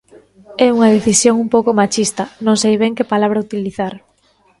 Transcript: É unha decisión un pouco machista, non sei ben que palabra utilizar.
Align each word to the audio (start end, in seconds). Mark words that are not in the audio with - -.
É 0.65 0.67
unha 0.75 0.93
decisión 0.97 1.35
un 1.43 1.47
pouco 1.55 1.71
machista, 1.81 2.23
non 2.45 2.55
sei 2.63 2.75
ben 2.81 2.95
que 2.97 3.09
palabra 3.13 3.43
utilizar. 3.47 3.93